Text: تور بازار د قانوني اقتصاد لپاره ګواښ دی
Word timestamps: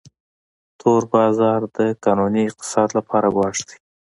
تور 0.79 1.01
بازار 1.13 1.59
د 1.75 1.77
قانوني 2.03 2.43
اقتصاد 2.49 2.89
لپاره 2.97 3.27
ګواښ 3.35 3.57
دی 3.67 3.75